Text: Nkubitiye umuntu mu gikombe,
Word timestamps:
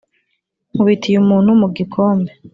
Nkubitiye 0.73 1.17
umuntu 1.19 1.49
mu 1.61 1.67
gikombe, 1.75 2.31